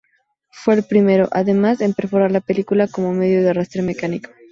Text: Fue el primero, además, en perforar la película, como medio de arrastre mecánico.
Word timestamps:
Fue 0.49 0.73
el 0.73 0.81
primero, 0.81 1.27
además, 1.31 1.79
en 1.79 1.93
perforar 1.93 2.31
la 2.31 2.41
película, 2.41 2.87
como 2.87 3.13
medio 3.13 3.43
de 3.43 3.51
arrastre 3.51 3.83
mecánico. 3.83 4.31